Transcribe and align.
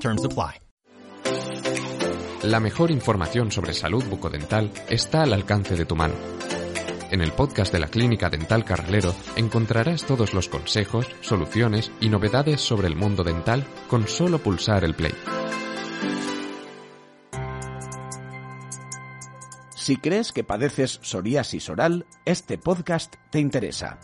Terms 0.00 0.24
apply. 0.24 0.60
La 2.42 2.60
mejor 2.60 2.90
información 2.90 3.50
sobre 3.50 3.74
salud 3.74 4.04
bucodental 4.04 4.70
está 4.88 5.22
al 5.22 5.32
alcance 5.32 5.74
de 5.74 5.84
tu 5.84 5.96
mano. 5.96 6.14
En 7.10 7.20
el 7.20 7.32
podcast 7.32 7.72
de 7.72 7.80
la 7.80 7.88
Clínica 7.88 8.30
Dental 8.30 8.64
Carrilero 8.64 9.14
encontrarás 9.36 10.04
todos 10.04 10.34
los 10.34 10.48
consejos, 10.48 11.06
soluciones 11.20 11.90
y 12.00 12.08
novedades 12.08 12.60
sobre 12.60 12.88
el 12.88 12.96
mundo 12.96 13.24
dental 13.24 13.64
con 13.88 14.06
solo 14.08 14.38
pulsar 14.38 14.84
el 14.84 14.94
play. 14.94 15.14
Si 19.74 19.96
crees 19.96 20.32
que 20.32 20.42
padeces 20.42 20.98
psoriasis 21.02 21.70
oral, 21.70 22.06
este 22.24 22.58
podcast 22.58 23.14
te 23.30 23.38
interesa. 23.38 24.00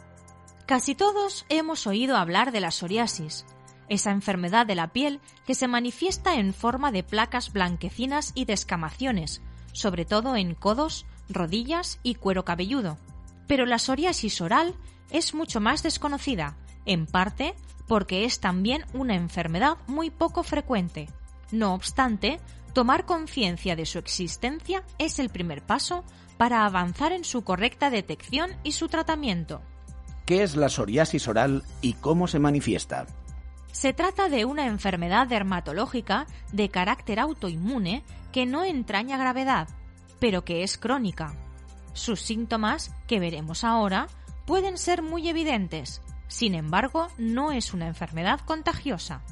Casi 0.64 0.94
todos 0.94 1.44
hemos 1.48 1.88
oído 1.88 2.16
hablar 2.16 2.52
de 2.52 2.60
la 2.60 2.70
psoriasis, 2.70 3.44
esa 3.88 4.10
enfermedad 4.10 4.66
de 4.66 4.74
la 4.74 4.88
piel 4.88 5.20
que 5.46 5.54
se 5.54 5.68
manifiesta 5.68 6.36
en 6.36 6.54
forma 6.54 6.92
de 6.92 7.02
placas 7.02 7.52
blanquecinas 7.52 8.32
y 8.34 8.44
descamaciones, 8.44 9.42
sobre 9.72 10.04
todo 10.04 10.36
en 10.36 10.54
codos, 10.54 11.06
rodillas 11.28 11.98
y 12.02 12.14
cuero 12.14 12.44
cabelludo. 12.44 12.98
Pero 13.46 13.66
la 13.66 13.78
psoriasis 13.78 14.40
oral 14.40 14.74
es 15.10 15.34
mucho 15.34 15.60
más 15.60 15.82
desconocida, 15.82 16.56
en 16.86 17.06
parte 17.06 17.54
porque 17.86 18.24
es 18.24 18.40
también 18.40 18.84
una 18.94 19.14
enfermedad 19.14 19.76
muy 19.86 20.10
poco 20.10 20.42
frecuente. 20.42 21.08
No 21.50 21.74
obstante, 21.74 22.40
tomar 22.72 23.04
conciencia 23.04 23.76
de 23.76 23.84
su 23.84 23.98
existencia 23.98 24.82
es 24.98 25.18
el 25.18 25.28
primer 25.28 25.62
paso 25.62 26.04
para 26.38 26.64
avanzar 26.64 27.12
en 27.12 27.24
su 27.24 27.44
correcta 27.44 27.90
detección 27.90 28.50
y 28.64 28.72
su 28.72 28.88
tratamiento. 28.88 29.60
¿Qué 30.24 30.42
es 30.42 30.56
la 30.56 30.68
psoriasis 30.68 31.28
oral 31.28 31.62
y 31.82 31.94
cómo 31.94 32.26
se 32.26 32.38
manifiesta? 32.38 33.06
Se 33.72 33.92
trata 33.92 34.28
de 34.28 34.44
una 34.44 34.66
enfermedad 34.66 35.26
dermatológica 35.26 36.26
de 36.52 36.68
carácter 36.68 37.18
autoinmune 37.18 38.04
que 38.30 38.46
no 38.46 38.64
entraña 38.64 39.16
gravedad, 39.16 39.68
pero 40.20 40.44
que 40.44 40.62
es 40.62 40.78
crónica. 40.78 41.34
Sus 41.94 42.20
síntomas, 42.20 42.94
que 43.08 43.18
veremos 43.18 43.64
ahora, 43.64 44.08
pueden 44.46 44.78
ser 44.78 45.02
muy 45.02 45.28
evidentes, 45.28 46.02
sin 46.28 46.54
embargo, 46.54 47.08
no 47.18 47.52
es 47.52 47.74
una 47.74 47.86
enfermedad 47.86 48.40
contagiosa. 48.40 49.22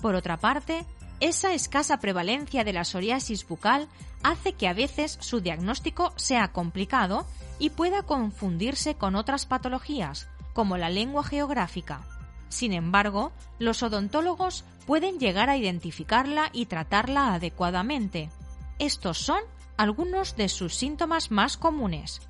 Por 0.00 0.14
otra 0.14 0.38
parte, 0.38 0.84
esa 1.20 1.54
escasa 1.54 1.98
prevalencia 1.98 2.64
de 2.64 2.72
la 2.72 2.84
psoriasis 2.84 3.46
bucal 3.46 3.88
hace 4.22 4.52
que 4.52 4.68
a 4.68 4.74
veces 4.74 5.16
su 5.20 5.40
diagnóstico 5.40 6.12
sea 6.16 6.52
complicado 6.52 7.26
y 7.58 7.70
pueda 7.70 8.02
confundirse 8.02 8.94
con 8.96 9.14
otras 9.14 9.46
patologías, 9.46 10.28
como 10.52 10.76
la 10.76 10.90
lengua 10.90 11.22
geográfica. 11.24 12.02
Sin 12.48 12.72
embargo, 12.72 13.32
los 13.58 13.82
odontólogos 13.82 14.64
pueden 14.86 15.18
llegar 15.18 15.50
a 15.50 15.56
identificarla 15.56 16.50
y 16.52 16.66
tratarla 16.66 17.34
adecuadamente. 17.34 18.30
Estos 18.78 19.18
son 19.18 19.40
algunos 19.76 20.36
de 20.36 20.48
sus 20.48 20.74
síntomas 20.74 21.30
más 21.30 21.56
comunes. 21.56 22.20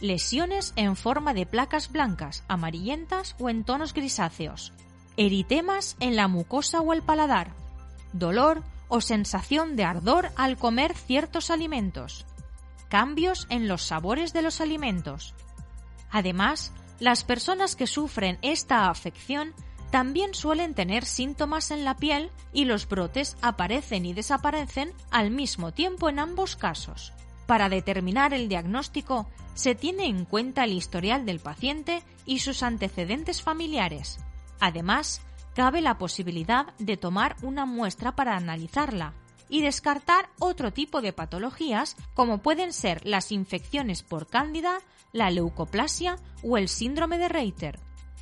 Lesiones 0.00 0.72
en 0.76 0.96
forma 0.96 1.32
de 1.32 1.46
placas 1.46 1.92
blancas, 1.92 2.44
amarillentas 2.48 3.36
o 3.38 3.48
en 3.48 3.64
tonos 3.64 3.94
grisáceos. 3.94 4.72
Eritemas 5.16 5.96
en 6.00 6.16
la 6.16 6.28
mucosa 6.28 6.80
o 6.80 6.92
el 6.92 7.02
paladar. 7.02 7.52
Dolor 8.12 8.62
o 8.88 9.00
sensación 9.00 9.76
de 9.76 9.84
ardor 9.84 10.30
al 10.36 10.56
comer 10.56 10.94
ciertos 10.94 11.50
alimentos. 11.50 12.26
Cambios 12.88 13.46
en 13.48 13.68
los 13.68 13.82
sabores 13.82 14.32
de 14.32 14.42
los 14.42 14.60
alimentos. 14.60 15.34
Además, 16.10 16.72
las 17.00 17.24
personas 17.24 17.76
que 17.76 17.86
sufren 17.86 18.38
esta 18.42 18.88
afección 18.88 19.54
también 19.90 20.34
suelen 20.34 20.74
tener 20.74 21.04
síntomas 21.04 21.70
en 21.70 21.84
la 21.84 21.96
piel 21.96 22.30
y 22.52 22.64
los 22.64 22.88
brotes 22.88 23.36
aparecen 23.42 24.06
y 24.06 24.14
desaparecen 24.14 24.92
al 25.10 25.30
mismo 25.30 25.72
tiempo 25.72 26.08
en 26.08 26.18
ambos 26.18 26.56
casos. 26.56 27.12
Para 27.46 27.68
determinar 27.68 28.32
el 28.32 28.48
diagnóstico 28.48 29.28
se 29.54 29.74
tiene 29.74 30.06
en 30.06 30.24
cuenta 30.24 30.64
el 30.64 30.72
historial 30.72 31.26
del 31.26 31.40
paciente 31.40 32.02
y 32.24 32.38
sus 32.38 32.62
antecedentes 32.62 33.42
familiares. 33.42 34.18
Además, 34.60 35.20
cabe 35.54 35.82
la 35.82 35.98
posibilidad 35.98 36.72
de 36.78 36.96
tomar 36.96 37.36
una 37.42 37.66
muestra 37.66 38.16
para 38.16 38.36
analizarla 38.36 39.12
y 39.52 39.60
descartar 39.60 40.30
otro 40.38 40.72
tipo 40.72 41.02
de 41.02 41.12
patologías 41.12 41.94
como 42.14 42.38
pueden 42.38 42.72
ser 42.72 43.04
las 43.04 43.30
infecciones 43.32 44.02
por 44.02 44.26
cándida, 44.26 44.78
la 45.12 45.30
leucoplasia 45.30 46.16
o 46.42 46.56
el 46.56 46.70
síndrome 46.70 47.18
de 47.18 47.28
Reiter. 47.28 47.78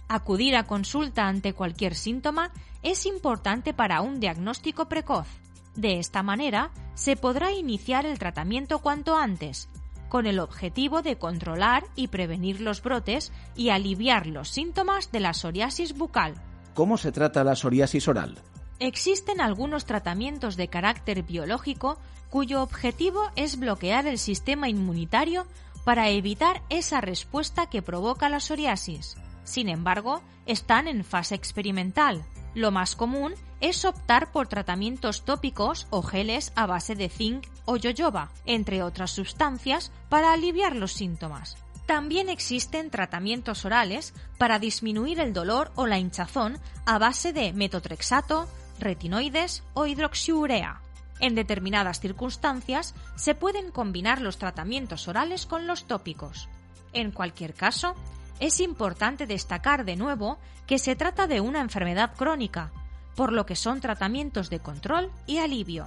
Acudir 0.09 0.57
a 0.57 0.67
consulta 0.67 1.29
ante 1.29 1.53
cualquier 1.53 1.95
síntoma 1.95 2.51
es 2.83 3.07
importante 3.07 3.73
para 3.73 4.01
un 4.01 4.19
diagnóstico 4.19 4.89
precoz. 4.89 5.29
De 5.77 6.01
esta 6.01 6.25
manera, 6.25 6.73
se 6.95 7.15
podrá 7.15 7.53
iniciar 7.53 8.07
el 8.07 8.19
tratamiento 8.19 8.81
cuanto 8.81 9.17
antes, 9.17 9.69
con 10.09 10.27
el 10.27 10.41
objetivo 10.41 11.01
de 11.01 11.17
controlar 11.17 11.85
y 11.95 12.09
prevenir 12.09 12.61
los 12.61 12.83
brotes 12.83 13.31
y 13.55 13.69
aliviar 13.69 14.27
los 14.27 14.49
síntomas 14.49 15.13
de 15.13 15.21
la 15.21 15.33
psoriasis 15.33 15.97
bucal. 15.97 16.35
¿Cómo 16.75 16.99
se 16.99 17.13
trata 17.13 17.45
la 17.45 17.55
psoriasis 17.55 18.09
oral? 18.09 18.37
Existen 18.81 19.43
algunos 19.43 19.85
tratamientos 19.85 20.57
de 20.57 20.69
carácter 20.69 21.23
biológico 21.23 21.99
cuyo 22.31 22.63
objetivo 22.63 23.31
es 23.37 23.59
bloquear 23.59 24.07
el 24.07 24.19
sistema 24.19 24.71
inmunitario 24.71 25.47
para 25.85 26.09
evitar 26.09 26.63
esa 26.71 27.03
respuesta 27.03 27.69
que 27.69 27.83
provoca 27.83 28.31
la 28.31 28.41
psoriasis. 28.41 29.17
Sin 29.45 29.69
embargo, 29.69 30.23
están 30.47 30.89
en 30.89 31.05
fase 31.05 31.35
experimental. 31.35 32.25
Lo 32.55 32.71
más 32.71 32.97
común 32.97 33.35
es 33.61 33.85
optar 33.85 34.33
por 34.33 34.49
tratamientos 34.49 35.27
tópicos 35.27 35.87
o 35.91 36.03
geles 36.03 36.51
a 36.57 36.65
base 36.65 36.95
de 36.95 37.11
zinc 37.11 37.47
o 37.67 37.77
yoyoba, 37.77 38.31
entre 38.47 38.83
otras 38.83 39.11
sustancias, 39.11 39.93
para 40.09 40.33
aliviar 40.33 40.75
los 40.75 40.93
síntomas. 40.93 41.57
También 41.87 42.29
existen 42.29 42.89
tratamientos 42.89 43.65
orales 43.65 44.15
para 44.39 44.59
disminuir 44.59 45.21
el 45.21 45.33
dolor 45.33 45.71
o 45.75 45.87
la 45.87 45.99
hinchazón 45.99 46.59
a 46.87 46.99
base 46.99 47.33
de 47.33 47.53
metotrexato, 47.53 48.49
retinoides 48.81 49.63
o 49.75 49.87
hidroxiurea. 49.87 50.81
En 51.21 51.35
determinadas 51.35 52.01
circunstancias 52.01 52.95
se 53.15 53.35
pueden 53.35 53.71
combinar 53.71 54.21
los 54.21 54.39
tratamientos 54.39 55.07
orales 55.07 55.47
con 55.47 55.67
los 55.67 55.85
tópicos. 55.87 56.49
En 56.93 57.13
cualquier 57.13 57.55
caso, 57.55 57.95
es 58.41 58.61
importante 58.61 59.27
destacar 59.27 59.85
de 59.85 59.97
nuevo 59.97 60.39
que 60.67 60.79
se 60.79 60.97
trata 60.97 61.27
de 61.27 61.41
una 61.41 61.61
enfermedad 61.61 62.15
crónica, 62.17 62.73
por 63.15 63.33
lo 63.33 63.45
que 63.45 63.57
son 63.57 63.81
tratamientos 63.81 64.49
de 64.49 64.61
control 64.61 65.11
y 65.27 65.39
alivio. 65.39 65.87